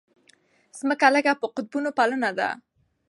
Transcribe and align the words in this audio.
ځمکه 0.79 1.07
لږه 1.13 1.33
په 1.41 1.47
قطبونو 1.55 1.89
پلنه 1.97 2.29
ده. 2.37 2.49